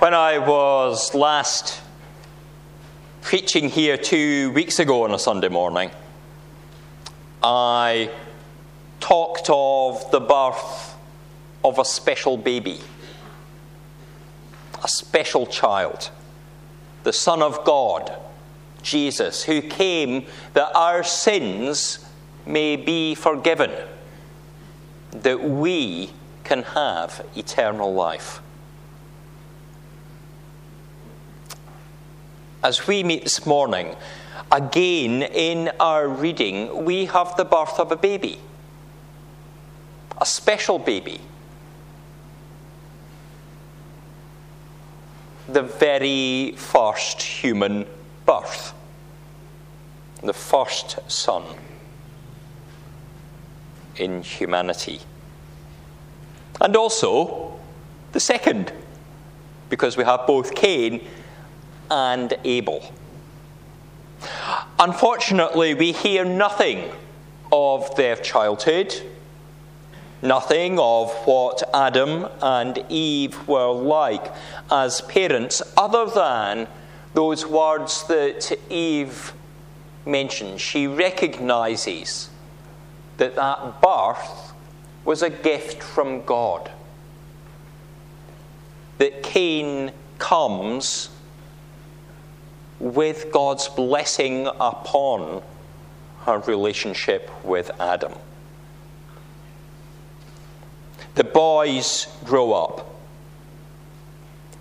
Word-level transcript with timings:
When 0.00 0.14
I 0.14 0.38
was 0.38 1.14
last 1.14 1.78
preaching 3.20 3.68
here 3.68 3.98
two 3.98 4.50
weeks 4.52 4.78
ago 4.78 5.04
on 5.04 5.12
a 5.12 5.18
Sunday 5.18 5.50
morning, 5.50 5.90
I 7.42 8.10
talked 8.98 9.50
of 9.50 10.10
the 10.10 10.20
birth 10.20 10.96
of 11.62 11.78
a 11.78 11.84
special 11.84 12.38
baby, 12.38 12.80
a 14.82 14.88
special 14.88 15.44
child, 15.46 16.10
the 17.02 17.12
Son 17.12 17.42
of 17.42 17.62
God, 17.66 18.10
Jesus, 18.80 19.44
who 19.44 19.60
came 19.60 20.24
that 20.54 20.74
our 20.74 21.04
sins 21.04 22.06
may 22.46 22.76
be 22.76 23.14
forgiven, 23.14 23.70
that 25.10 25.44
we 25.44 26.12
can 26.42 26.62
have 26.62 27.22
eternal 27.36 27.92
life. 27.92 28.40
As 32.62 32.86
we 32.86 33.02
meet 33.02 33.22
this 33.24 33.46
morning, 33.46 33.96
again 34.52 35.22
in 35.22 35.70
our 35.80 36.06
reading, 36.06 36.84
we 36.84 37.06
have 37.06 37.34
the 37.36 37.44
birth 37.44 37.80
of 37.80 37.90
a 37.90 37.96
baby, 37.96 38.38
a 40.20 40.26
special 40.26 40.78
baby. 40.78 41.20
The 45.48 45.62
very 45.62 46.52
first 46.56 47.22
human 47.22 47.86
birth, 48.26 48.74
the 50.22 50.34
first 50.34 50.98
son 51.10 51.44
in 53.96 54.22
humanity. 54.22 55.00
And 56.60 56.76
also 56.76 57.58
the 58.12 58.20
second, 58.20 58.70
because 59.70 59.96
we 59.96 60.04
have 60.04 60.26
both 60.26 60.54
Cain 60.54 61.00
and 61.90 62.34
Abel. 62.44 62.92
Unfortunately, 64.78 65.74
we 65.74 65.92
hear 65.92 66.24
nothing 66.24 66.90
of 67.52 67.94
their 67.96 68.16
childhood, 68.16 68.94
nothing 70.22 70.78
of 70.78 71.10
what 71.26 71.62
Adam 71.74 72.26
and 72.40 72.84
Eve 72.88 73.48
were 73.48 73.72
like 73.72 74.32
as 74.70 75.00
parents, 75.02 75.62
other 75.76 76.06
than 76.06 76.68
those 77.14 77.46
words 77.46 78.06
that 78.06 78.56
Eve 78.70 79.32
mentions. 80.06 80.60
She 80.60 80.86
recognizes 80.86 82.30
that 83.16 83.36
that 83.36 83.80
birth 83.80 84.52
was 85.04 85.22
a 85.22 85.30
gift 85.30 85.82
from 85.82 86.24
God. 86.24 86.70
That 88.98 89.22
Cain 89.22 89.92
comes 90.18 91.08
with 92.80 93.30
God's 93.30 93.68
blessing 93.68 94.46
upon 94.46 95.42
her 96.22 96.38
relationship 96.40 97.30
with 97.44 97.70
Adam. 97.78 98.14
The 101.14 101.24
boys 101.24 102.08
grow 102.24 102.52
up. 102.52 102.86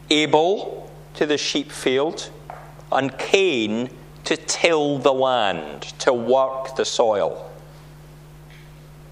Abel 0.09 0.91
to 1.13 1.25
the 1.25 1.37
sheep 1.37 1.71
field, 1.71 2.29
and 2.91 3.17
Cain 3.17 3.89
to 4.25 4.35
till 4.37 4.97
the 4.99 5.13
land, 5.13 5.81
to 5.99 6.13
work 6.13 6.75
the 6.75 6.85
soil, 6.85 7.49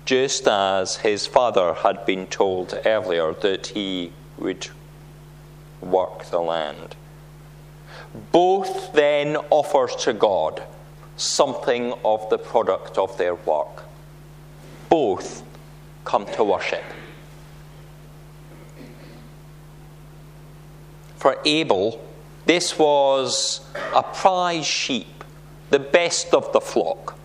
just 0.05 0.47
as 0.47 0.97
his 0.97 1.27
father 1.27 1.73
had 1.73 2.05
been 2.05 2.27
told 2.27 2.80
earlier 2.86 3.33
that 3.33 3.67
he 3.67 4.11
would 4.38 4.67
work 5.81 6.25
the 6.25 6.39
land. 6.39 6.95
Both 8.31 8.94
then 8.94 9.38
offers 9.50 9.95
to 10.03 10.13
God 10.13 10.63
something 11.17 11.94
of 12.05 12.30
the 12.30 12.38
product 12.38 12.97
of 12.97 13.17
their 13.17 13.36
work. 13.36 13.83
Both 14.89 15.43
come 16.05 16.26
to 16.33 16.43
worship. 16.43 16.83
For 21.17 21.37
Abel, 21.45 21.99
this 22.45 22.77
was 22.80 23.61
a 23.93 24.04
prize 24.04 24.65
sheep, 24.65 25.23
the 25.70 25.80
best 25.80 26.33
of 26.33 26.53
the 26.53 26.61
flock. 26.61 27.17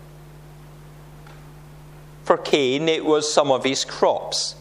For 2.24 2.36
Cain, 2.36 2.88
it 2.88 3.04
was 3.04 3.32
some 3.32 3.52
of 3.52 3.64
his 3.64 3.84
crops. 3.84 4.56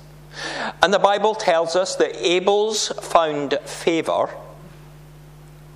And 0.81 0.93
the 0.93 0.99
Bible 0.99 1.35
tells 1.35 1.75
us 1.75 1.95
that 1.95 2.15
Abel's 2.15 2.89
found 3.01 3.57
favour 3.65 4.29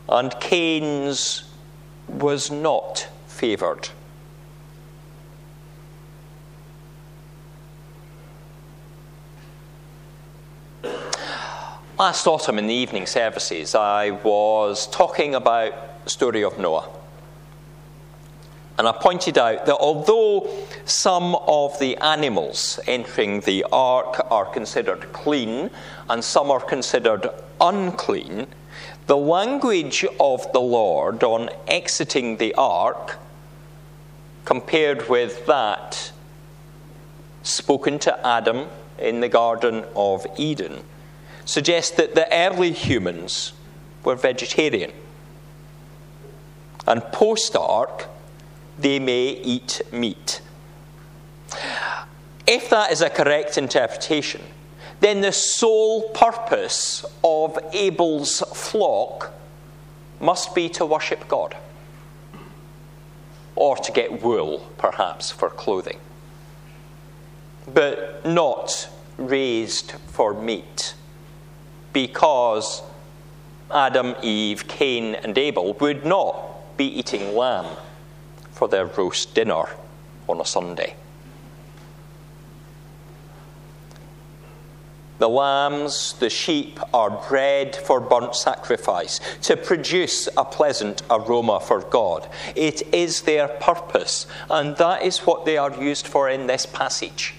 and 0.07 0.37
Cain's 0.39 1.43
was 2.07 2.51
not 2.51 3.07
favoured. 3.27 3.89
Last 11.97 12.27
autumn 12.27 12.59
in 12.59 12.67
the 12.67 12.73
evening 12.73 13.05
services, 13.05 13.73
I 13.73 14.11
was 14.11 14.85
talking 14.87 15.33
about 15.33 16.03
the 16.03 16.09
story 16.09 16.43
of 16.43 16.59
Noah. 16.59 16.94
And 18.77 18.87
I 18.87 18.91
pointed 18.91 19.37
out 19.37 19.65
that 19.65 19.77
although 19.77 20.49
some 20.83 21.35
of 21.47 21.79
the 21.79 21.95
animals 21.97 22.79
entering 22.87 23.39
the 23.41 23.65
ark 23.71 24.27
are 24.29 24.45
considered 24.45 25.13
clean 25.13 25.69
and 26.09 26.23
some 26.23 26.51
are 26.51 26.59
considered 26.59 27.29
unclean, 27.61 28.47
the 29.07 29.15
language 29.15 30.05
of 30.19 30.51
the 30.51 30.59
Lord 30.59 31.23
on 31.23 31.49
exiting 31.67 32.37
the 32.37 32.53
ark, 32.55 33.17
compared 34.43 35.07
with 35.09 35.45
that 35.45 36.11
spoken 37.43 37.97
to 37.99 38.27
Adam 38.27 38.67
in 38.97 39.21
the 39.21 39.29
Garden 39.29 39.85
of 39.95 40.25
Eden, 40.37 40.83
suggests 41.45 41.95
that 41.97 42.15
the 42.15 42.27
early 42.33 42.71
humans 42.71 43.53
were 44.03 44.15
vegetarian. 44.15 44.91
And 46.87 47.01
post 47.11 47.55
ark, 47.55 48.07
they 48.77 48.99
may 48.99 49.29
eat 49.29 49.81
meat. 49.91 50.41
If 52.47 52.69
that 52.69 52.91
is 52.91 53.01
a 53.01 53.09
correct 53.09 53.57
interpretation, 53.57 54.41
then 54.99 55.21
the 55.21 55.31
sole 55.31 56.09
purpose 56.09 57.05
of 57.23 57.57
Abel's 57.73 58.41
flock 58.53 59.33
must 60.19 60.55
be 60.55 60.69
to 60.69 60.85
worship 60.85 61.27
God. 61.27 61.55
Or 63.55 63.77
to 63.77 63.91
get 63.91 64.21
wool, 64.21 64.69
perhaps, 64.77 65.31
for 65.31 65.49
clothing. 65.49 65.99
But 67.73 68.25
not 68.25 68.89
raised 69.17 69.93
for 70.07 70.33
meat. 70.33 70.93
Because 71.93 72.83
Adam, 73.73 74.15
Eve, 74.21 74.67
Cain, 74.67 75.15
and 75.15 75.37
Abel 75.37 75.73
would 75.73 76.05
not 76.05 76.77
be 76.77 76.85
eating 76.85 77.35
lamb 77.35 77.77
for 78.55 78.67
their 78.69 78.85
roast 78.85 79.35
dinner 79.35 79.65
on 80.27 80.41
a 80.41 80.45
Sunday. 80.45 80.95
The 85.17 85.29
lambs, 85.29 86.13
the 86.19 86.29
sheep 86.29 86.79
are 86.93 87.09
bred 87.29 87.75
for 87.75 88.01
burnt 88.01 88.35
sacrifice 88.35 89.19
to 89.43 89.55
produce 89.55 90.27
a 90.35 90.43
pleasant 90.43 91.03
aroma 91.09 91.59
for 91.61 91.81
God. 91.81 92.27
It 92.55 92.93
is 92.93 93.21
their 93.21 93.47
purpose, 93.47 94.27
and 94.49 94.75
that 94.77 95.03
is 95.03 95.19
what 95.19 95.45
they 95.45 95.57
are 95.57 95.73
used 95.81 96.07
for 96.07 96.29
in 96.29 96.47
this 96.47 96.65
passage. 96.65 97.33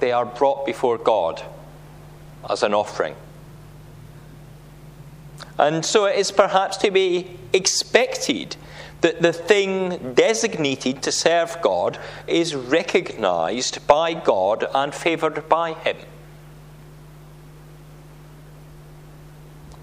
They 0.00 0.12
are 0.12 0.24
brought 0.24 0.64
before 0.64 0.96
God 0.96 1.42
as 2.48 2.62
an 2.62 2.72
offering. 2.72 3.14
And 5.58 5.84
so 5.84 6.06
it 6.06 6.18
is 6.18 6.32
perhaps 6.32 6.78
to 6.78 6.90
be 6.90 7.38
expected 7.52 8.56
that 9.04 9.20
the 9.20 9.34
thing 9.34 10.14
designated 10.14 11.02
to 11.02 11.12
serve 11.12 11.58
God 11.60 11.98
is 12.26 12.54
recognized 12.54 13.86
by 13.86 14.14
God 14.14 14.64
and 14.74 14.94
favored 14.94 15.46
by 15.46 15.74
Him. 15.74 15.98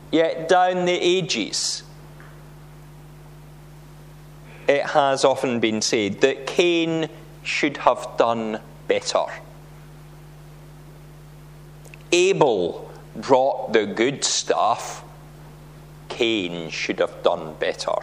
Yet, 0.09 0.49
down 0.49 0.85
the 0.85 0.93
ages, 0.93 1.83
it 4.67 4.87
has 4.87 5.23
often 5.23 5.59
been 5.59 5.83
said 5.83 6.21
that 6.21 6.47
Cain 6.47 7.07
should 7.43 7.77
have 7.77 8.07
done 8.17 8.59
better. 8.87 9.25
Abel 12.11 12.91
brought 13.15 13.71
the 13.71 13.85
good 13.85 14.23
stuff, 14.23 15.03
Cain 16.09 16.71
should 16.71 16.97
have 16.97 17.21
done 17.21 17.53
better. 17.59 17.93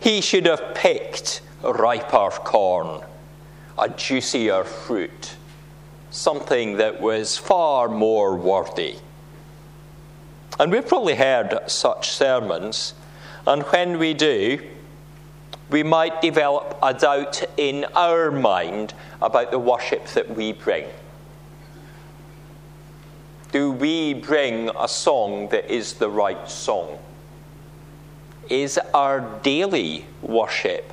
He 0.00 0.20
should 0.20 0.46
have 0.46 0.74
picked 0.74 1.40
riper 1.62 2.30
corn, 2.30 3.02
a 3.78 3.88
juicier 3.88 4.64
fruit, 4.64 5.36
something 6.10 6.76
that 6.76 7.00
was 7.00 7.36
far 7.36 7.88
more 7.88 8.36
worthy. 8.36 8.96
And 10.58 10.70
we've 10.70 10.86
probably 10.86 11.16
heard 11.16 11.58
such 11.66 12.10
sermons, 12.10 12.94
and 13.46 13.62
when 13.64 13.98
we 13.98 14.14
do, 14.14 14.60
we 15.70 15.82
might 15.82 16.20
develop 16.20 16.78
a 16.82 16.94
doubt 16.94 17.42
in 17.56 17.84
our 17.94 18.30
mind 18.30 18.94
about 19.20 19.50
the 19.50 19.58
worship 19.58 20.06
that 20.08 20.30
we 20.36 20.52
bring. 20.52 20.86
Do 23.50 23.70
we 23.72 24.14
bring 24.14 24.70
a 24.78 24.88
song 24.88 25.48
that 25.48 25.72
is 25.72 25.94
the 25.94 26.10
right 26.10 26.48
song? 26.48 26.98
Is 28.48 28.78
our 28.92 29.20
daily 29.42 30.04
worship 30.22 30.92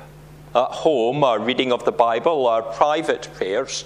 at 0.54 0.68
home, 0.68 1.24
our 1.24 1.38
reading 1.38 1.72
of 1.72 1.84
the 1.84 1.92
Bible, 1.92 2.46
our 2.46 2.62
private 2.62 3.28
prayers, 3.34 3.84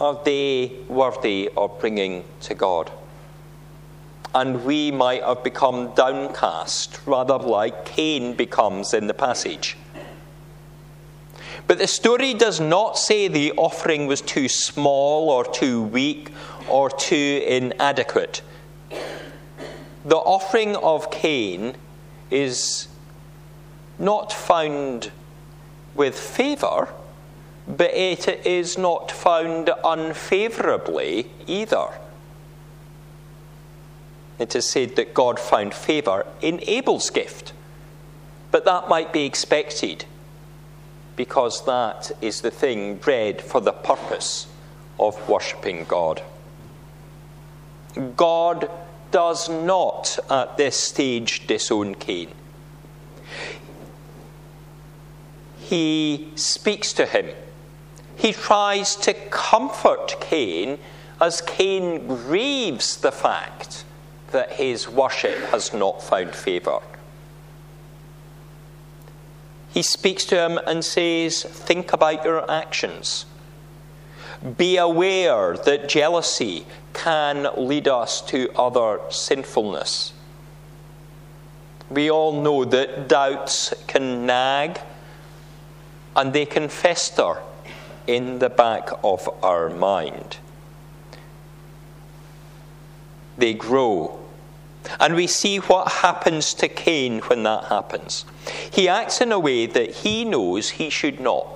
are 0.00 0.20
they 0.24 0.72
worthy 0.88 1.50
of 1.56 1.78
bringing 1.78 2.24
to 2.40 2.54
God? 2.54 2.90
And 4.34 4.64
we 4.64 4.90
might 4.90 5.22
have 5.22 5.44
become 5.44 5.94
downcast, 5.94 7.00
rather 7.06 7.38
like 7.38 7.84
Cain 7.84 8.34
becomes 8.34 8.94
in 8.94 9.06
the 9.06 9.14
passage. 9.14 9.76
But 11.66 11.78
the 11.78 11.86
story 11.86 12.34
does 12.34 12.60
not 12.60 12.98
say 12.98 13.28
the 13.28 13.52
offering 13.52 14.06
was 14.06 14.20
too 14.20 14.48
small 14.48 15.30
or 15.30 15.44
too 15.44 15.82
weak 15.82 16.30
or 16.68 16.90
too 16.90 17.44
inadequate. 17.46 18.42
The 20.04 20.16
offering 20.16 20.76
of 20.76 21.10
Cain 21.10 21.76
is 22.30 22.88
not 23.98 24.32
found 24.32 25.12
with 25.94 26.18
favour, 26.18 26.88
but 27.68 27.94
it 27.94 28.28
is 28.44 28.76
not 28.76 29.12
found 29.12 29.70
unfavourably 29.84 31.30
either. 31.46 31.86
It 34.38 34.56
is 34.56 34.68
said 34.68 34.96
that 34.96 35.14
God 35.14 35.38
found 35.38 35.72
favour 35.72 36.26
in 36.40 36.58
Abel's 36.66 37.10
gift, 37.10 37.52
but 38.50 38.64
that 38.64 38.88
might 38.88 39.12
be 39.12 39.24
expected 39.24 40.04
because 41.14 41.64
that 41.66 42.10
is 42.20 42.40
the 42.40 42.50
thing 42.50 42.96
bred 42.96 43.40
for 43.40 43.60
the 43.60 43.72
purpose 43.72 44.48
of 44.98 45.28
worshipping 45.28 45.84
God. 45.84 46.22
God 48.16 48.68
does 49.12 49.48
not 49.48 50.18
at 50.28 50.56
this 50.56 50.76
stage 50.76 51.46
disown 51.46 51.94
Cain. 51.94 52.30
He 55.58 56.32
speaks 56.34 56.92
to 56.94 57.06
him. 57.06 57.30
He 58.16 58.32
tries 58.32 58.96
to 58.96 59.14
comfort 59.30 60.16
Cain 60.20 60.78
as 61.20 61.40
Cain 61.40 62.06
grieves 62.06 62.96
the 62.96 63.12
fact 63.12 63.84
that 64.32 64.52
his 64.52 64.88
worship 64.88 65.38
has 65.50 65.72
not 65.72 66.02
found 66.02 66.34
favour. 66.34 66.80
He 69.72 69.82
speaks 69.82 70.24
to 70.26 70.36
him 70.36 70.58
and 70.66 70.84
says, 70.84 71.42
Think 71.42 71.92
about 71.92 72.24
your 72.24 72.50
actions. 72.50 73.24
Be 74.56 74.76
aware 74.76 75.56
that 75.56 75.88
jealousy 75.88 76.66
can 76.92 77.48
lead 77.56 77.86
us 77.86 78.20
to 78.22 78.50
other 78.56 79.00
sinfulness. 79.08 80.12
We 81.90 82.10
all 82.10 82.40
know 82.42 82.64
that 82.64 83.08
doubts 83.08 83.72
can 83.86 84.26
nag 84.26 84.80
and 86.16 86.32
they 86.32 86.46
can 86.46 86.68
fester 86.68 87.36
in 88.06 88.40
the 88.40 88.50
back 88.50 88.90
of 89.04 89.28
our 89.44 89.70
mind. 89.70 90.38
They 93.38 93.54
grow. 93.54 94.18
And 94.98 95.14
we 95.14 95.26
see 95.28 95.58
what 95.58 95.88
happens 95.88 96.54
to 96.54 96.68
Cain 96.68 97.20
when 97.20 97.44
that 97.44 97.64
happens. 97.64 98.24
He 98.70 98.88
acts 98.88 99.20
in 99.20 99.30
a 99.30 99.38
way 99.38 99.66
that 99.66 99.90
he 99.96 100.24
knows 100.24 100.70
he 100.70 100.90
should 100.90 101.20
not. 101.20 101.46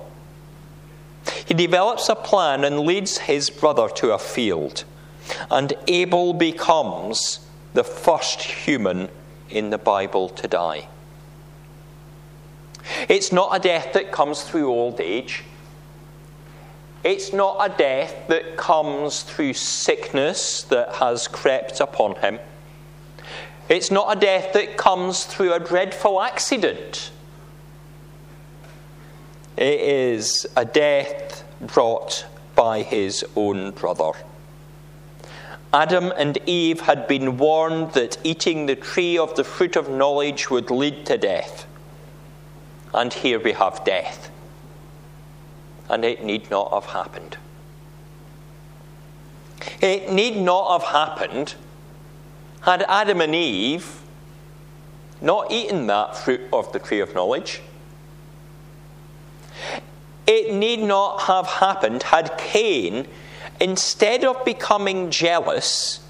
He 1.45 1.53
develops 1.53 2.09
a 2.09 2.15
plan 2.15 2.63
and 2.63 2.81
leads 2.81 3.17
his 3.19 3.49
brother 3.49 3.89
to 3.95 4.13
a 4.13 4.19
field, 4.19 4.83
and 5.49 5.73
Abel 5.87 6.33
becomes 6.33 7.39
the 7.73 7.83
first 7.83 8.41
human 8.41 9.09
in 9.49 9.69
the 9.69 9.77
Bible 9.77 10.29
to 10.29 10.47
die. 10.47 10.87
It's 13.09 13.31
not 13.31 13.55
a 13.55 13.59
death 13.59 13.93
that 13.93 14.11
comes 14.11 14.43
through 14.43 14.69
old 14.69 15.01
age. 15.01 15.43
It's 17.03 17.31
not 17.31 17.57
a 17.59 17.75
death 17.77 18.27
that 18.27 18.57
comes 18.57 19.21
through 19.21 19.53
sickness 19.53 20.63
that 20.63 20.95
has 20.95 21.27
crept 21.27 21.79
upon 21.79 22.15
him. 22.15 22.39
It's 23.69 23.91
not 23.91 24.15
a 24.15 24.19
death 24.19 24.53
that 24.53 24.77
comes 24.77 25.25
through 25.25 25.53
a 25.53 25.59
dreadful 25.59 26.21
accident. 26.21 27.11
It 29.57 29.79
is 29.79 30.45
a 30.55 30.63
death 30.63 31.43
brought 31.59 32.25
by 32.55 32.83
his 32.83 33.25
own 33.35 33.71
brother. 33.71 34.11
Adam 35.73 36.13
and 36.15 36.37
Eve 36.45 36.81
had 36.81 37.07
been 37.07 37.37
warned 37.37 37.91
that 37.93 38.17
eating 38.23 38.67
the 38.67 38.75
tree 38.75 39.17
of 39.17 39.35
the 39.35 39.43
fruit 39.43 39.75
of 39.75 39.89
knowledge 39.89 40.49
would 40.49 40.71
lead 40.71 41.05
to 41.07 41.17
death. 41.17 41.65
And 42.93 43.11
here 43.11 43.39
we 43.39 43.51
have 43.53 43.83
death. 43.83 44.31
And 45.89 46.05
it 46.05 46.23
need 46.23 46.49
not 46.49 46.71
have 46.71 46.85
happened. 46.85 47.37
It 49.81 50.11
need 50.11 50.37
not 50.37 50.81
have 50.81 50.91
happened 50.91 51.55
had 52.61 52.83
Adam 52.87 53.21
and 53.21 53.33
Eve 53.33 54.01
not 55.21 55.51
eaten 55.51 55.87
that 55.87 56.15
fruit 56.15 56.41
of 56.51 56.71
the 56.73 56.79
tree 56.79 56.99
of 56.99 57.15
knowledge. 57.15 57.61
It 60.27 60.53
need 60.53 60.81
not 60.81 61.21
have 61.21 61.47
happened 61.47 62.03
had 62.03 62.37
Cain, 62.37 63.07
instead 63.61 64.25
of 64.25 64.43
becoming 64.43 65.09
jealous, 65.09 66.01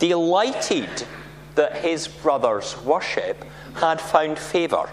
delighted 0.00 1.04
that 1.54 1.76
his 1.76 2.08
brother's 2.08 2.76
worship 2.82 3.44
had 3.74 4.00
found 4.00 4.38
favour. 4.38 4.90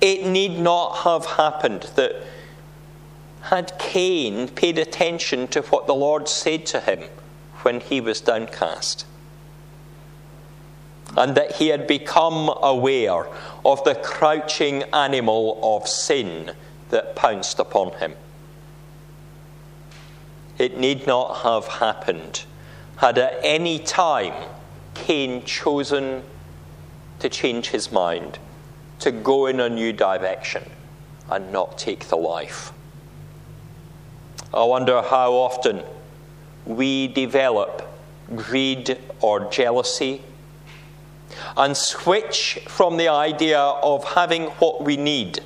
It 0.00 0.26
need 0.26 0.58
not 0.58 0.98
have 0.98 1.24
happened 1.24 1.84
that 1.96 2.14
had 3.40 3.78
Cain 3.78 4.48
paid 4.48 4.78
attention 4.78 5.48
to 5.48 5.62
what 5.62 5.86
the 5.86 5.94
Lord 5.94 6.28
said 6.28 6.66
to 6.66 6.80
him 6.80 7.04
when 7.62 7.80
he 7.80 8.00
was 8.00 8.20
downcast, 8.20 9.06
and 11.16 11.36
that 11.36 11.56
he 11.56 11.68
had 11.68 11.86
become 11.86 12.50
aware 12.62 13.26
of 13.64 13.82
the 13.84 13.94
crouching 13.94 14.82
animal 14.92 15.58
of 15.62 15.88
sin 15.88 16.52
that 16.90 17.14
pounced 17.14 17.58
upon 17.58 17.92
him. 17.98 18.14
It 20.58 20.76
need 20.76 21.06
not 21.06 21.42
have 21.42 21.66
happened 21.66 22.44
had 22.96 23.18
at 23.18 23.38
any 23.42 23.78
time 23.78 24.32
Cain 24.94 25.44
chosen 25.44 26.22
to 27.18 27.28
change 27.28 27.68
his 27.68 27.90
mind 27.90 28.38
to 29.00 29.10
go 29.10 29.46
in 29.46 29.60
a 29.60 29.68
new 29.68 29.92
direction 29.92 30.70
and 31.28 31.52
not 31.52 31.76
take 31.78 32.08
the 32.08 32.16
life. 32.16 32.72
I 34.52 34.64
wonder 34.64 35.02
how 35.02 35.32
often 35.32 35.82
we 36.64 37.08
develop 37.08 37.82
greed 38.36 38.98
or 39.20 39.50
jealousy 39.50 40.22
and 41.56 41.76
switch 41.76 42.58
from 42.68 42.96
the 42.96 43.08
idea 43.08 43.58
of 43.58 44.04
having 44.04 44.44
what 44.60 44.82
we 44.82 44.96
need 44.96 45.40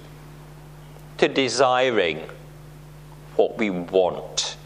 to 1.19 1.29
desiring 1.29 2.21
what 3.37 3.59
we 3.59 3.71
want. 3.71 4.57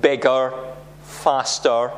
Bigger, 0.00 0.52
faster, 1.02 1.90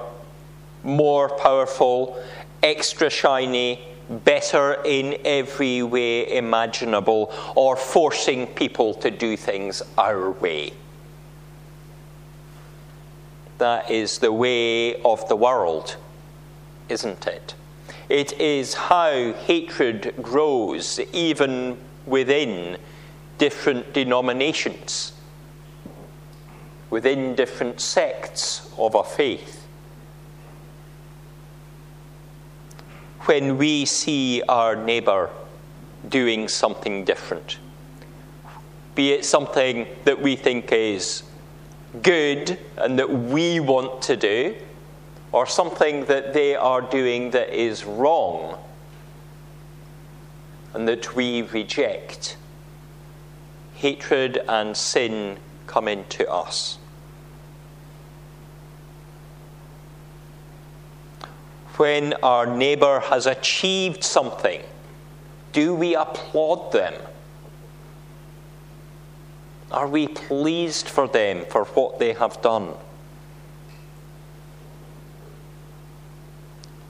more 0.83 1.29
powerful, 1.39 2.23
extra 2.63 3.11
shiny, 3.11 3.81
better 4.09 4.83
in 4.85 5.17
every 5.25 5.83
way 5.83 6.37
imaginable, 6.37 7.33
or 7.55 7.77
forcing 7.77 8.47
people 8.47 8.95
to 8.95 9.11
do 9.11 9.37
things 9.37 9.83
our 9.97 10.31
way. 10.31 10.73
That 13.59 13.91
is 13.91 14.19
the 14.19 14.33
way 14.33 15.01
of 15.03 15.29
the 15.29 15.37
world, 15.37 15.97
isn't 16.89 17.27
it? 17.27 17.55
It 18.09 18.39
is 18.41 18.75
how 18.75 19.33
hatred 19.33 20.15
grows, 20.21 21.01
even 21.13 21.79
within 22.07 22.79
different 23.39 23.93
denominations, 23.93 25.13
within 26.91 27.35
different 27.35 27.81
sects 27.81 28.71
of 28.77 28.95
a 28.95 29.03
faith. 29.03 29.63
when 33.27 33.57
we 33.57 33.85
see 33.85 34.43
our 34.49 34.75
neighbour 34.75 35.31
doing 36.09 36.49
something 36.49 37.05
different, 37.05 37.59
be 38.95 39.13
it 39.13 39.25
something 39.25 39.87
that 40.05 40.21
we 40.21 40.35
think 40.35 40.73
is 40.73 41.23
good 42.03 42.59
and 42.77 42.99
that 42.99 43.09
we 43.09 43.61
want 43.61 44.03
to 44.03 44.17
do, 44.17 44.55
or 45.33 45.47
something 45.47 46.05
that 46.05 46.35
they 46.35 46.55
are 46.55 46.83
doing 46.83 47.31
that 47.31 47.49
is 47.49 47.85
wrong 47.85 48.59
and 50.75 50.87
that 50.87 51.17
we 51.17 51.43
reject, 51.43 52.37
hatred 53.75 54.39
and 54.49 54.77
sin 54.77 55.39
come 55.67 55.89
into 55.89 56.31
us. 56.31 56.79
When 61.77 62.13
our 62.23 62.47
neighbour 62.47 63.01
has 63.01 63.27
achieved 63.27 64.05
something, 64.05 64.63
do 65.53 65.75
we 65.75 65.95
applaud 65.95 66.73
them? 66.73 66.95
Are 69.71 69.89
we 69.89 70.07
pleased 70.07 70.87
for 70.87 71.09
them 71.09 71.47
for 71.47 71.65
what 71.65 71.99
they 71.99 72.13
have 72.13 72.43
done? 72.43 72.75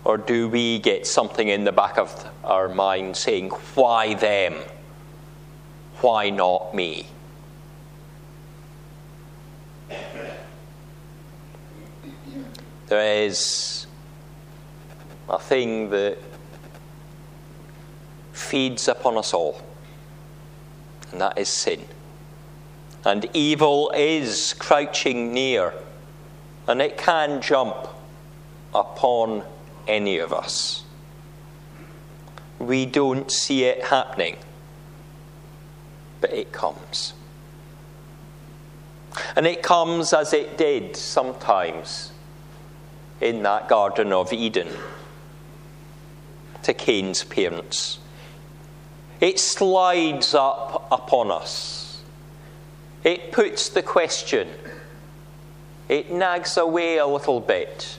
Or 0.05 0.19
do 0.19 0.49
we 0.49 0.79
get 0.81 1.07
something 1.07 1.49
in 1.49 1.65
the 1.65 1.73
back 1.73 1.97
of 1.97 2.29
our 2.43 2.69
mind 2.69 3.17
saying, 3.17 3.51
Why 3.75 4.15
them? 4.15 4.55
Why 6.01 6.31
not 6.31 6.75
me? 6.75 7.07
There 12.89 13.25
is 13.25 13.87
a 15.29 15.39
thing 15.39 15.91
that 15.91 16.19
feeds 18.33 18.89
upon 18.89 19.17
us 19.17 19.33
all, 19.33 19.63
and 21.11 21.21
that 21.21 21.39
is 21.39 21.49
sin. 21.49 21.87
And 23.05 23.31
evil 23.33 23.93
is 23.95 24.55
crouching 24.59 25.33
near, 25.33 25.73
and 26.67 26.83
it 26.83 26.99
can 26.99 27.41
jump 27.41 27.89
upon 28.75 29.43
any 29.87 30.19
of 30.19 30.33
us. 30.33 30.85
We 32.59 32.87
don't 32.87 33.31
see 33.31 33.65
it 33.65 33.85
happening, 33.85 34.37
but 36.21 36.33
it 36.33 36.53
comes. 36.53 37.15
And 39.37 39.47
it 39.47 39.63
comes 39.63 40.13
as 40.13 40.33
it 40.33 40.57
did 40.57 40.97
sometimes 40.97 42.13
in 43.21 43.43
that 43.43 43.69
Garden 43.69 44.13
of 44.13 44.33
Eden 44.33 44.69
to 46.63 46.73
Cain's 46.73 47.25
parents. 47.25 47.99
It 49.21 49.39
slides 49.39 50.35
up 50.35 50.89
upon 50.91 51.31
us 51.31 51.83
it 53.05 53.33
puts 53.33 53.69
the 53.69 53.83
question, 53.83 54.49
it 55.89 56.13
nags 56.13 56.57
away 56.57 56.99
a 56.99 57.07
little 57.07 57.41
bit, 57.41 57.99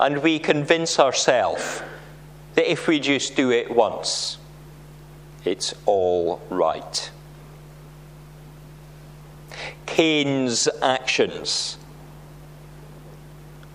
and 0.00 0.22
we 0.22 0.38
convince 0.38 0.98
ourselves 0.98 1.82
that 2.54 2.70
if 2.70 2.86
we 2.86 3.00
just 3.00 3.36
do 3.36 3.50
it 3.50 3.70
once, 3.70 4.38
it's 5.44 5.74
all 5.86 6.40
right. 6.50 7.10
Cain's 9.86 10.68
actions 10.82 11.78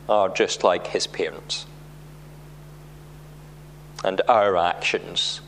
are 0.07 0.29
just 0.29 0.63
like 0.63 0.87
his 0.87 1.07
parents. 1.07 1.65
And 4.03 4.21
our 4.27 4.57
actions 4.57 5.41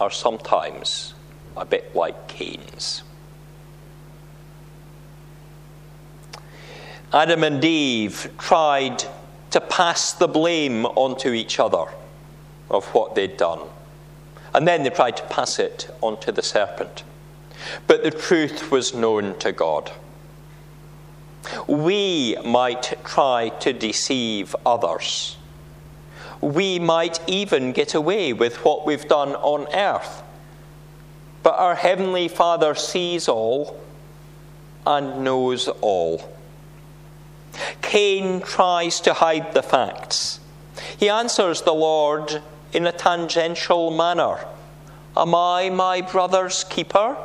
are 0.00 0.10
sometimes 0.10 1.14
a 1.56 1.64
bit 1.64 1.94
like 1.94 2.28
Cain's. 2.28 3.02
Adam 7.12 7.44
and 7.44 7.64
Eve 7.64 8.30
tried 8.38 9.04
to 9.50 9.60
pass 9.60 10.12
the 10.12 10.28
blame 10.28 10.86
onto 10.86 11.30
each 11.30 11.58
other 11.58 11.86
of 12.70 12.86
what 12.94 13.14
they'd 13.14 13.36
done. 13.36 13.60
And 14.54 14.66
then 14.66 14.82
they 14.82 14.90
tried 14.90 15.16
to 15.18 15.22
pass 15.24 15.58
it 15.58 15.88
onto 16.00 16.32
the 16.32 16.42
serpent. 16.42 17.04
But 17.86 18.02
the 18.02 18.10
truth 18.10 18.70
was 18.70 18.94
known 18.94 19.38
to 19.38 19.52
God. 19.52 19.92
We 21.66 22.36
might 22.44 22.94
try 23.04 23.50
to 23.60 23.72
deceive 23.72 24.56
others. 24.64 25.36
We 26.40 26.78
might 26.78 27.20
even 27.26 27.72
get 27.72 27.94
away 27.94 28.32
with 28.32 28.64
what 28.64 28.86
we've 28.86 29.08
done 29.08 29.34
on 29.36 29.72
earth. 29.74 30.22
But 31.42 31.58
our 31.58 31.74
Heavenly 31.74 32.28
Father 32.28 32.74
sees 32.74 33.28
all 33.28 33.80
and 34.86 35.22
knows 35.22 35.68
all. 35.68 36.35
Cain 37.82 38.40
tries 38.40 39.00
to 39.00 39.14
hide 39.14 39.54
the 39.54 39.62
facts. 39.62 40.40
He 40.98 41.08
answers 41.08 41.62
the 41.62 41.74
Lord 41.74 42.42
in 42.72 42.86
a 42.86 42.92
tangential 42.92 43.90
manner 43.90 44.38
Am 45.16 45.34
I 45.34 45.70
my 45.70 46.02
brother's 46.02 46.64
keeper? 46.64 47.16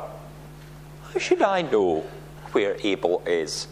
How 1.12 1.18
should 1.18 1.42
I 1.42 1.60
know 1.60 2.06
where 2.52 2.76
Abel 2.82 3.22
is? 3.26 3.68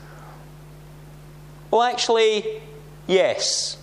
Well, 1.71 1.83
actually, 1.83 2.45
yes, 3.07 3.79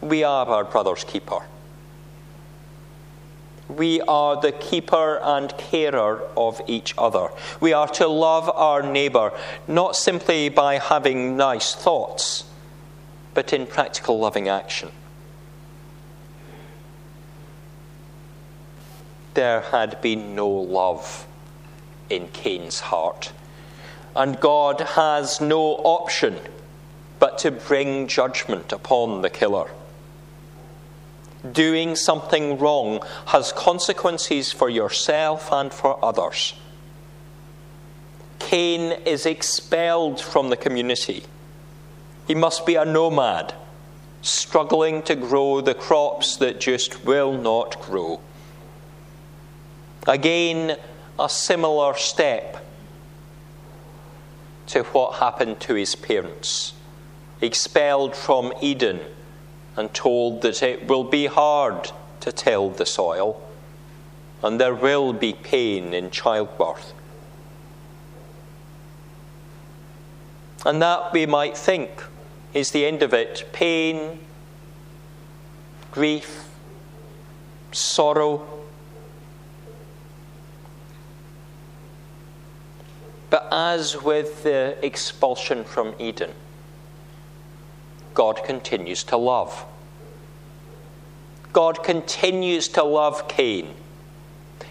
we 0.00 0.22
are 0.22 0.46
our 0.46 0.64
brother's 0.64 1.02
keeper. 1.02 1.40
We 3.68 4.00
are 4.02 4.40
the 4.40 4.52
keeper 4.52 5.20
and 5.22 5.56
carer 5.58 6.22
of 6.36 6.60
each 6.66 6.94
other. 6.96 7.28
We 7.60 7.74
are 7.74 7.88
to 7.88 8.08
love 8.08 8.48
our 8.54 8.82
neighbour, 8.82 9.32
not 9.66 9.94
simply 9.94 10.48
by 10.48 10.78
having 10.78 11.36
nice 11.36 11.74
thoughts, 11.74 12.44
but 13.34 13.52
in 13.52 13.66
practical 13.66 14.18
loving 14.18 14.48
action. 14.48 14.90
There 19.34 19.60
had 19.60 20.00
been 20.00 20.34
no 20.34 20.48
love 20.48 21.26
in 22.08 22.28
Cain's 22.28 22.80
heart, 22.80 23.32
and 24.16 24.40
God 24.40 24.80
has 24.80 25.40
no 25.40 25.74
option 25.76 26.38
but 27.18 27.38
to 27.38 27.50
bring 27.50 28.08
judgment 28.08 28.72
upon 28.72 29.22
the 29.22 29.30
killer 29.30 29.70
doing 31.52 31.94
something 31.94 32.58
wrong 32.58 33.00
has 33.26 33.52
consequences 33.52 34.52
for 34.52 34.68
yourself 34.68 35.52
and 35.52 35.72
for 35.72 36.02
others. 36.04 36.54
Cain 38.38 38.92
is 39.04 39.26
expelled 39.26 40.20
from 40.20 40.50
the 40.50 40.56
community. 40.56 41.24
He 42.26 42.34
must 42.34 42.66
be 42.66 42.74
a 42.74 42.84
nomad, 42.84 43.54
struggling 44.22 45.02
to 45.02 45.14
grow 45.14 45.60
the 45.60 45.74
crops 45.74 46.36
that 46.36 46.60
just 46.60 47.04
will 47.04 47.32
not 47.32 47.80
grow. 47.80 48.20
Again, 50.06 50.76
a 51.18 51.28
similar 51.28 51.94
step 51.94 52.64
to 54.68 54.82
what 54.84 55.14
happened 55.16 55.60
to 55.60 55.74
his 55.74 55.94
parents. 55.94 56.74
Expelled 57.40 58.14
from 58.14 58.52
Eden 58.60 59.00
and 59.78 59.94
told 59.94 60.42
that 60.42 60.60
it 60.60 60.88
will 60.88 61.04
be 61.04 61.26
hard 61.26 61.92
to 62.18 62.32
till 62.32 62.68
the 62.68 62.84
soil 62.84 63.40
and 64.42 64.60
there 64.60 64.74
will 64.74 65.12
be 65.12 65.32
pain 65.32 65.94
in 65.94 66.10
childbirth. 66.10 66.92
And 70.66 70.82
that 70.82 71.12
we 71.12 71.26
might 71.26 71.56
think 71.56 72.02
is 72.52 72.72
the 72.72 72.86
end 72.86 73.04
of 73.04 73.14
it 73.14 73.48
pain, 73.52 74.18
grief, 75.92 76.48
sorrow. 77.70 78.46
But 83.30 83.46
as 83.52 84.02
with 84.02 84.42
the 84.42 84.76
expulsion 84.84 85.62
from 85.62 85.94
Eden, 86.00 86.32
God 88.18 88.42
continues 88.42 89.04
to 89.04 89.16
love. 89.16 89.64
God 91.52 91.84
continues 91.84 92.66
to 92.70 92.82
love 92.82 93.28
Cain. 93.28 93.72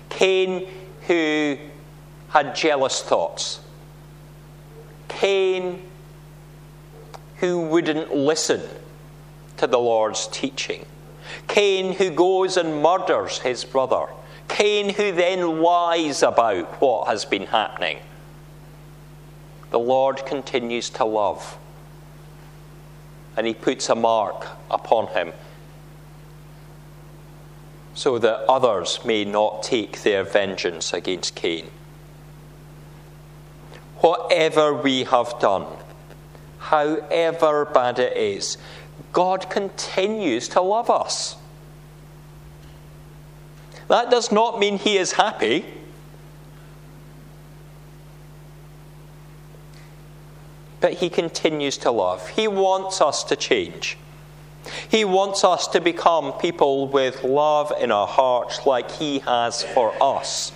Cain, 0.09 0.67
who 1.03 1.57
had 2.27 2.57
jealous 2.57 3.01
thoughts. 3.01 3.61
Cain, 5.07 5.81
who 7.37 7.61
wouldn't 7.61 8.13
listen 8.13 8.61
to 9.55 9.65
the 9.65 9.79
Lord's 9.79 10.27
teaching. 10.27 10.85
Cain, 11.47 11.93
who 11.93 12.09
goes 12.09 12.57
and 12.57 12.83
murders 12.83 13.39
his 13.39 13.63
brother. 13.63 14.07
Cain, 14.49 14.93
who 14.93 15.13
then 15.13 15.61
lies 15.61 16.21
about 16.21 16.81
what 16.81 17.07
has 17.07 17.23
been 17.23 17.45
happening. 17.45 17.99
The 19.69 19.79
Lord 19.79 20.25
continues 20.25 20.89
to 20.89 21.05
love 21.05 21.57
and 23.37 23.47
he 23.47 23.53
puts 23.53 23.87
a 23.87 23.95
mark 23.95 24.47
upon 24.69 25.07
him 25.07 25.31
so 27.93 28.19
that 28.19 28.45
others 28.49 28.99
may 29.05 29.23
not 29.23 29.63
take 29.63 30.01
their 30.03 30.23
vengeance 30.23 30.93
against 30.93 31.35
Cain. 31.35 31.67
Whatever 33.99 34.73
we 34.73 35.03
have 35.05 35.39
done, 35.39 35.65
however 36.59 37.65
bad 37.65 37.97
it 37.97 38.15
is, 38.15 38.57
God 39.13 39.49
continues 39.49 40.47
to 40.49 40.61
love 40.61 40.89
us. 40.89 41.37
That 43.87 44.11
does 44.11 44.31
not 44.31 44.59
mean 44.59 44.77
He 44.77 44.97
is 44.97 45.13
happy. 45.13 45.65
He 50.93 51.09
continues 51.09 51.77
to 51.79 51.91
love. 51.91 52.29
He 52.29 52.47
wants 52.47 53.01
us 53.01 53.23
to 53.25 53.35
change. 53.35 53.97
He 54.89 55.05
wants 55.05 55.43
us 55.43 55.67
to 55.69 55.79
become 55.81 56.33
people 56.33 56.87
with 56.87 57.23
love 57.23 57.71
in 57.79 57.91
our 57.91 58.07
hearts 58.07 58.65
like 58.65 58.91
He 58.91 59.19
has 59.19 59.63
for 59.63 59.93
us. 60.01 60.51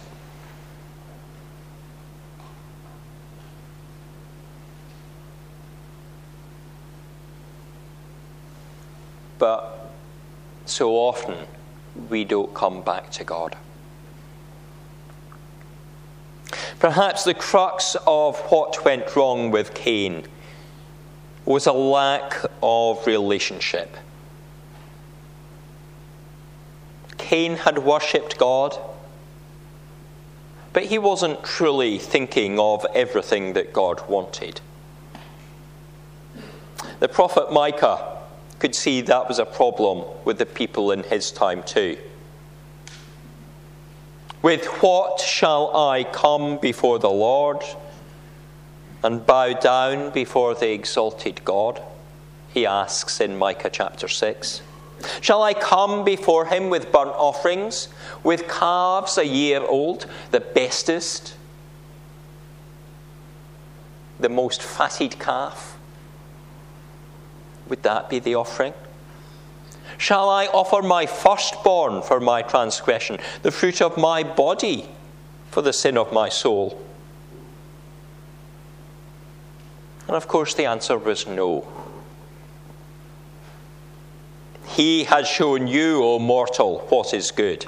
But 9.38 9.91
so 10.65 10.91
often 10.91 11.47
we 12.09 12.23
don't 12.23 12.53
come 12.53 12.83
back 12.83 13.09
to 13.11 13.23
God. 13.23 13.57
Perhaps 16.81 17.25
the 17.25 17.35
crux 17.35 17.95
of 18.07 18.39
what 18.51 18.83
went 18.83 19.15
wrong 19.15 19.51
with 19.51 19.75
Cain 19.75 20.23
was 21.45 21.67
a 21.67 21.71
lack 21.71 22.33
of 22.63 23.05
relationship. 23.05 23.95
Cain 27.19 27.57
had 27.57 27.77
worshipped 27.77 28.39
God, 28.39 28.75
but 30.73 30.85
he 30.85 30.97
wasn't 30.97 31.43
truly 31.43 32.00
thinking 32.00 32.59
of 32.59 32.83
everything 32.95 33.53
that 33.53 33.73
God 33.73 34.09
wanted. 34.09 34.59
The 37.00 37.07
prophet 37.07 37.51
Micah 37.51 38.17
could 38.57 38.73
see 38.73 39.01
that 39.01 39.27
was 39.27 39.38
a 39.38 39.45
problem 39.45 40.03
with 40.25 40.39
the 40.39 40.47
people 40.47 40.91
in 40.91 41.03
his 41.03 41.29
time 41.29 41.61
too. 41.61 42.00
With 44.41 44.65
what 44.81 45.19
shall 45.19 45.75
I 45.75 46.03
come 46.03 46.57
before 46.57 46.98
the 46.98 47.10
Lord 47.10 47.63
and 49.03 49.25
bow 49.25 49.53
down 49.53 50.10
before 50.10 50.55
the 50.55 50.71
exalted 50.71 51.45
God? 51.45 51.81
He 52.51 52.65
asks 52.65 53.21
in 53.21 53.38
Micah 53.38 53.69
chapter 53.69 54.07
6. 54.07 54.62
Shall 55.19 55.43
I 55.43 55.53
come 55.53 56.03
before 56.03 56.45
him 56.45 56.69
with 56.69 56.91
burnt 56.91 57.12
offerings, 57.12 57.88
with 58.24 58.48
calves 58.48 59.17
a 59.17 59.25
year 59.25 59.62
old, 59.62 60.07
the 60.31 60.39
bestest, 60.39 61.36
the 64.19 64.29
most 64.29 64.62
fatted 64.62 65.19
calf? 65.19 65.77
Would 67.67 67.83
that 67.83 68.10
be 68.10 68.19
the 68.19 68.36
offering? 68.36 68.74
Shall 70.01 70.31
I 70.31 70.48
offer 70.48 70.81
my 70.81 71.05
firstborn 71.05 72.01
for 72.01 72.20
my 72.20 72.41
transgression, 72.41 73.20
the 73.43 73.51
fruit 73.51 73.84
of 73.84 74.00
my 74.00 74.24
body 74.24 74.89
for 75.51 75.62
the 75.62 75.72
sin 75.72 75.96
of 75.96 76.12
my 76.12 76.27
soul? 76.27 76.81
And 80.08 80.15
of 80.15 80.27
course, 80.27 80.55
the 80.55 80.65
answer 80.65 80.98
was 80.98 81.27
no. 81.27 81.67
He 84.70 85.03
has 85.03 85.27
shown 85.27 85.67
you, 85.67 86.03
O 86.03 86.17
mortal, 86.17 86.79
what 86.89 87.13
is 87.13 87.29
good. 87.29 87.67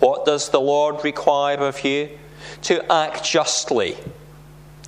What 0.00 0.24
does 0.24 0.48
the 0.48 0.60
Lord 0.60 1.04
require 1.04 1.58
of 1.58 1.84
you? 1.84 2.08
To 2.62 2.92
act 2.92 3.22
justly, 3.22 3.96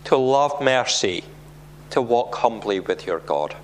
to 0.02 0.16
love 0.16 0.60
mercy, 0.60 1.22
to 1.90 2.02
walk 2.02 2.34
humbly 2.34 2.80
with 2.80 3.06
your 3.06 3.20
God 3.20 3.54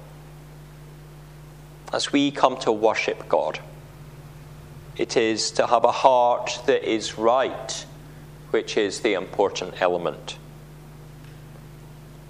as 1.93 2.13
we 2.13 2.31
come 2.31 2.57
to 2.59 2.73
worship 2.73 3.29
God, 3.29 3.61
it 4.97 5.17
is 5.17 5.51
to 5.53 5.67
have 5.67 5.85
a 5.85 5.93
heart 5.93 6.61
that 6.67 6.85
is 6.89 7.17
right, 7.17 7.87
which 8.51 8.77
is 8.77 9.01
the 9.01 9.15
important 9.15 9.81
element. 9.81 10.39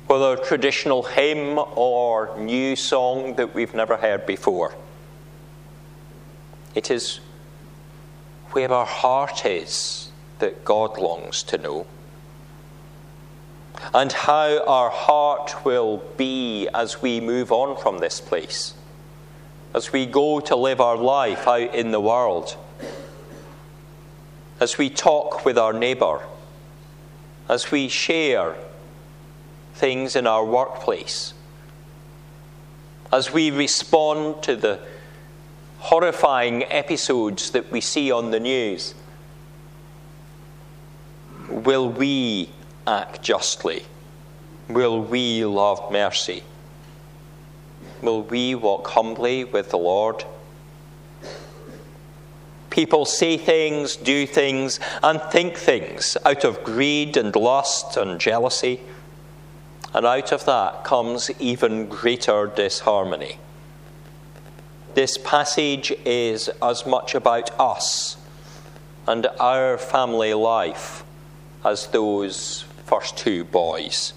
Whether 0.07 0.37
traditional 0.37 1.03
hymn 1.03 1.59
or 1.59 2.37
new 2.39 2.77
song 2.77 3.35
that 3.35 3.55
we've 3.55 3.75
never 3.75 3.97
heard 3.97 4.27
before, 4.27 4.75
it 6.75 6.91
is 6.91 7.21
where 8.53 8.71
our 8.71 8.87
heart 8.87 9.45
is 9.45 10.11
that 10.39 10.65
God 10.65 10.99
longs 10.99 11.43
to 11.45 11.59
know. 11.59 11.87
And 13.93 14.13
how 14.13 14.65
our 14.67 14.91
heart 14.91 15.65
will 15.65 16.03
be 16.17 16.69
as 16.75 17.03
we 17.03 17.21
move 17.21 17.53
on 17.53 17.81
from 17.81 17.99
this 17.99 18.21
place 18.21 18.75
as 19.75 19.93
we 19.93 20.07
go 20.07 20.41
to 20.41 20.57
live 20.57 20.81
our 20.81 20.97
life 20.97 21.47
out 21.47 21.75
in 21.75 21.91
the 21.91 22.01
world, 22.01 22.57
as 24.61 24.79
we 24.79 24.91
talk 24.91 25.45
with 25.45 25.59
our 25.59 25.73
neighbour, 25.73 26.21
as 27.49 27.71
we 27.71 27.89
share 27.89 28.57
things 29.75 30.17
in 30.17 30.27
our 30.27 30.45
workplace, 30.45 31.35
as 33.13 33.33
we 33.33 33.51
respond 33.51 34.43
to 34.43 34.57
the 34.57 34.81
horrifying 35.79 36.65
episodes 36.65 37.51
that 37.53 37.71
we 37.71 37.81
see 37.81 38.11
on 38.11 38.31
the 38.31 38.41
news, 38.41 38.95
will 41.49 41.89
we 41.89 42.51
act 42.87 43.23
justly? 43.23 43.85
Will 44.69 45.01
we 45.01 45.45
love 45.45 45.91
mercy? 45.93 46.43
Will 48.03 48.23
we 48.23 48.55
walk 48.55 48.87
humbly 48.89 49.45
with 49.45 49.71
the 49.71 49.79
Lord? 49.79 50.25
People 52.71 53.05
say 53.05 53.37
things, 53.37 53.97
do 53.97 54.27
things, 54.27 54.79
and 55.03 55.21
think 55.21 55.57
things 55.57 56.17
out 56.25 56.45
of 56.45 56.63
greed 56.63 57.17
and 57.17 57.35
lust 57.35 57.97
and 57.97 58.21
jealousy. 58.21 58.81
And 59.95 60.07
out 60.07 60.33
of 60.33 60.45
that 60.45 60.85
comes 60.85 61.31
even 61.41 61.89
greater 61.89 62.47
disharmony. 62.47 63.39
This 64.95 65.19
passage 65.19 65.93
is 66.05 66.49
as 66.63 66.87
much 66.87 67.15
about 67.15 67.51
us 67.59 68.17
and 69.07 69.27
our 69.41 69.79
family 69.79 70.35
life 70.35 71.05
as 71.65 71.87
those 71.89 72.65
first 72.85 73.17
two 73.17 73.45
boys. 73.45 74.13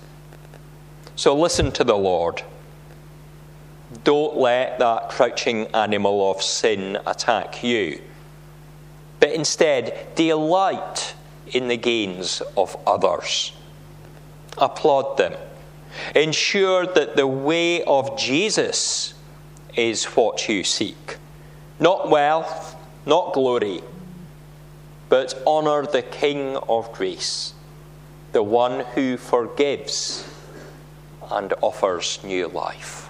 So 1.15 1.35
listen 1.35 1.71
to 1.73 1.83
the 1.83 1.97
Lord. 1.97 2.43
Don't 4.03 4.37
let 4.37 4.79
that 4.79 5.09
crouching 5.09 5.67
animal 5.67 6.31
of 6.31 6.41
sin 6.41 6.97
attack 7.05 7.63
you, 7.63 8.01
but 9.19 9.31
instead 9.31 10.15
delight 10.15 11.13
in 11.47 11.67
the 11.67 11.77
gains 11.77 12.41
of 12.55 12.77
others. 12.87 13.51
Applaud 14.57 15.17
them. 15.17 15.33
Ensure 16.15 16.85
that 16.85 17.15
the 17.15 17.27
way 17.27 17.83
of 17.83 18.17
Jesus 18.17 19.13
is 19.75 20.05
what 20.05 20.47
you 20.47 20.63
seek. 20.63 21.17
Not 21.79 22.09
wealth, 22.09 22.75
not 23.05 23.33
glory, 23.33 23.81
but 25.09 25.41
honour 25.45 25.85
the 25.85 26.01
King 26.01 26.55
of 26.69 26.91
grace, 26.93 27.53
the 28.31 28.43
one 28.43 28.85
who 28.95 29.17
forgives 29.17 30.27
and 31.29 31.53
offers 31.61 32.19
new 32.23 32.47
life. 32.47 33.00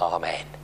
Amen. 0.00 0.63